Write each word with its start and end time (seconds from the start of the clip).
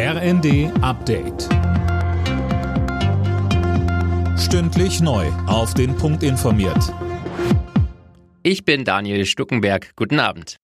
RND 0.00 0.70
Update. 0.80 1.48
Stündlich 4.38 5.00
neu. 5.00 5.26
Auf 5.48 5.74
den 5.74 5.96
Punkt 5.96 6.22
informiert. 6.22 6.94
Ich 8.44 8.64
bin 8.64 8.84
Daniel 8.84 9.26
Stuckenberg. 9.26 9.96
Guten 9.96 10.20
Abend. 10.20 10.58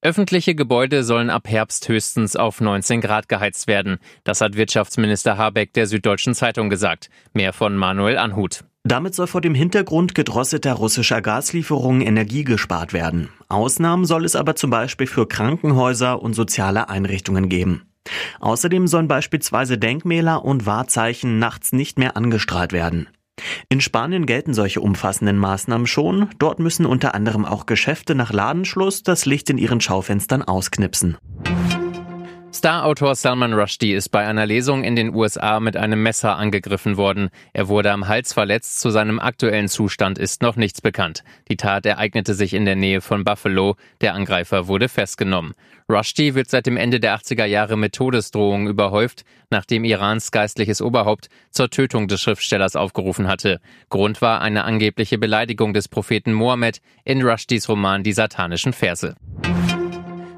Öffentliche 0.00 0.54
Gebäude 0.54 1.04
sollen 1.04 1.28
ab 1.28 1.46
Herbst 1.46 1.90
höchstens 1.90 2.36
auf 2.36 2.62
19 2.62 3.02
Grad 3.02 3.28
geheizt 3.28 3.66
werden. 3.66 3.98
Das 4.24 4.40
hat 4.40 4.56
Wirtschaftsminister 4.56 5.36
Habeck 5.36 5.74
der 5.74 5.86
Süddeutschen 5.86 6.34
Zeitung 6.34 6.70
gesagt. 6.70 7.10
Mehr 7.34 7.52
von 7.52 7.76
Manuel 7.76 8.16
Anhut. 8.16 8.64
Damit 8.82 9.14
soll 9.14 9.26
vor 9.26 9.42
dem 9.42 9.54
Hintergrund 9.54 10.14
gedrosselter 10.14 10.72
russischer 10.72 11.20
Gaslieferungen 11.20 12.00
Energie 12.00 12.44
gespart 12.44 12.94
werden. 12.94 13.28
Ausnahmen 13.50 14.06
soll 14.06 14.24
es 14.24 14.34
aber 14.34 14.56
zum 14.56 14.70
Beispiel 14.70 15.06
für 15.06 15.28
Krankenhäuser 15.28 16.22
und 16.22 16.32
soziale 16.32 16.88
Einrichtungen 16.88 17.50
geben. 17.50 17.82
Außerdem 18.40 18.86
sollen 18.86 19.08
beispielsweise 19.08 19.78
Denkmäler 19.78 20.44
und 20.44 20.66
Wahrzeichen 20.66 21.38
nachts 21.38 21.72
nicht 21.72 21.98
mehr 21.98 22.16
angestrahlt 22.16 22.72
werden. 22.72 23.08
In 23.68 23.80
Spanien 23.80 24.26
gelten 24.26 24.54
solche 24.54 24.80
umfassenden 24.80 25.38
Maßnahmen 25.38 25.86
schon. 25.86 26.28
Dort 26.38 26.60
müssen 26.60 26.86
unter 26.86 27.14
anderem 27.14 27.44
auch 27.44 27.66
Geschäfte 27.66 28.14
nach 28.14 28.32
Ladenschluss 28.32 29.02
das 29.02 29.26
Licht 29.26 29.50
in 29.50 29.58
ihren 29.58 29.80
Schaufenstern 29.80 30.42
ausknipsen. 30.42 31.16
Starautor 32.64 33.14
Salman 33.14 33.52
Rushdie 33.52 33.92
ist 33.92 34.08
bei 34.08 34.26
einer 34.26 34.46
Lesung 34.46 34.84
in 34.84 34.96
den 34.96 35.14
USA 35.14 35.60
mit 35.60 35.76
einem 35.76 36.02
Messer 36.02 36.38
angegriffen 36.38 36.96
worden. 36.96 37.28
Er 37.52 37.68
wurde 37.68 37.92
am 37.92 38.08
Hals 38.08 38.32
verletzt. 38.32 38.80
Zu 38.80 38.88
seinem 38.88 39.20
aktuellen 39.20 39.68
Zustand 39.68 40.18
ist 40.18 40.40
noch 40.40 40.56
nichts 40.56 40.80
bekannt. 40.80 41.24
Die 41.50 41.58
Tat 41.58 41.84
ereignete 41.84 42.32
sich 42.32 42.54
in 42.54 42.64
der 42.64 42.74
Nähe 42.74 43.02
von 43.02 43.22
Buffalo. 43.22 43.76
Der 44.00 44.14
Angreifer 44.14 44.66
wurde 44.66 44.88
festgenommen. 44.88 45.52
Rushdie 45.92 46.34
wird 46.34 46.48
seit 46.48 46.64
dem 46.64 46.78
Ende 46.78 47.00
der 47.00 47.18
80er 47.18 47.44
Jahre 47.44 47.76
mit 47.76 47.92
Todesdrohungen 47.92 48.66
überhäuft, 48.66 49.26
nachdem 49.50 49.84
Irans 49.84 50.30
geistliches 50.30 50.80
Oberhaupt 50.80 51.28
zur 51.50 51.68
Tötung 51.68 52.08
des 52.08 52.22
Schriftstellers 52.22 52.76
aufgerufen 52.76 53.28
hatte. 53.28 53.60
Grund 53.90 54.22
war 54.22 54.40
eine 54.40 54.64
angebliche 54.64 55.18
Beleidigung 55.18 55.74
des 55.74 55.88
Propheten 55.88 56.32
Mohammed 56.32 56.80
in 57.04 57.20
Rushdies 57.20 57.68
Roman 57.68 58.02
Die 58.02 58.14
satanischen 58.14 58.72
Verse. 58.72 59.16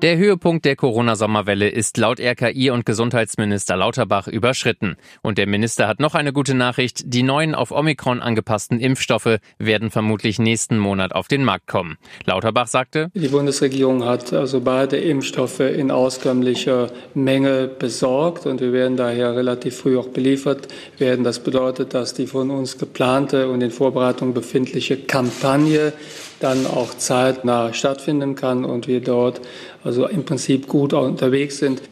Der 0.00 0.16
Höhepunkt 0.16 0.64
der 0.64 0.76
Corona-Sommerwelle 0.76 1.68
ist 1.68 1.96
laut 1.96 2.20
RKI 2.20 2.70
und 2.70 2.86
Gesundheitsminister 2.86 3.76
Lauterbach 3.76 4.28
überschritten. 4.28 4.94
Und 5.22 5.38
der 5.38 5.48
Minister 5.48 5.88
hat 5.88 5.98
noch 5.98 6.14
eine 6.14 6.32
gute 6.32 6.54
Nachricht. 6.54 7.02
Die 7.06 7.24
neuen 7.24 7.56
auf 7.56 7.72
Omikron 7.72 8.20
angepassten 8.20 8.78
Impfstoffe 8.78 9.38
werden 9.58 9.90
vermutlich 9.90 10.38
nächsten 10.38 10.78
Monat 10.78 11.12
auf 11.12 11.26
den 11.26 11.42
Markt 11.42 11.66
kommen. 11.66 11.96
Lauterbach 12.26 12.68
sagte, 12.68 13.10
Die 13.14 13.26
Bundesregierung 13.26 14.04
hat 14.04 14.32
also 14.32 14.60
beide 14.60 14.98
Impfstoffe 14.98 15.58
in 15.58 15.90
auskömmlicher 15.90 16.92
Menge 17.14 17.66
besorgt 17.66 18.46
und 18.46 18.60
wir 18.60 18.72
werden 18.72 18.96
daher 18.96 19.34
relativ 19.34 19.78
früh 19.78 19.98
auch 19.98 20.10
beliefert 20.10 20.68
werden. 20.98 21.24
Das 21.24 21.40
bedeutet, 21.40 21.92
dass 21.92 22.14
die 22.14 22.28
von 22.28 22.52
uns 22.52 22.78
geplante 22.78 23.48
und 23.48 23.62
in 23.62 23.72
Vorbereitung 23.72 24.32
befindliche 24.32 24.96
Kampagne 24.96 25.92
dann 26.40 26.66
auch 26.66 26.94
zeitnah 26.96 27.72
stattfinden 27.72 28.34
kann 28.34 28.64
und 28.64 28.86
wir 28.86 29.00
dort 29.00 29.40
also 29.84 30.06
im 30.06 30.24
Prinzip 30.24 30.68
gut 30.68 30.92
unterwegs 30.92 31.58
sind. 31.58 31.82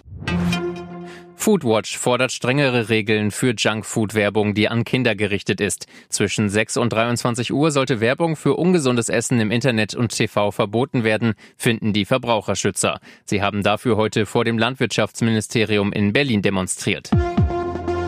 Foodwatch 1.47 1.97
fordert 1.97 2.33
strengere 2.33 2.89
Regeln 2.89 3.31
für 3.31 3.55
Junkfood-Werbung, 3.57 4.55
die 4.55 4.69
an 4.69 4.83
Kinder 4.83 5.15
gerichtet 5.15 5.61
ist. 5.61 5.87
Zwischen 6.09 6.49
6 6.49 6.77
und 6.77 6.93
23 6.93 7.53
Uhr 7.53 7.71
sollte 7.71 8.01
Werbung 8.01 8.35
für 8.35 8.55
ungesundes 8.55 9.09
Essen 9.09 9.39
im 9.39 9.53
Internet 9.53 9.95
und 9.95 10.09
TV 10.09 10.51
verboten 10.51 11.05
werden, 11.05 11.35
finden 11.57 11.93
die 11.93 12.05
Verbraucherschützer. 12.05 12.99
Sie 13.27 13.43
haben 13.43 13.63
dafür 13.63 13.97
heute 13.97 14.27
vor 14.27 14.45
dem 14.45 14.59
Landwirtschaftsministerium 14.59 15.93
in 15.93 16.13
Berlin 16.13 16.43
demonstriert. 16.43 17.13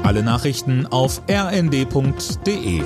Alle 0.02 0.24
Nachrichten 0.24 0.86
auf 0.86 1.22
rnd.de 1.30 2.82